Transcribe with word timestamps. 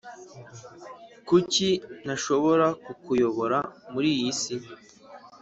kuki 1.27 1.67
ntashobora 2.03 2.65
kukuyobora 2.85 3.57
muri 3.93 4.07
iyi 4.15 4.31
si? 4.41 4.55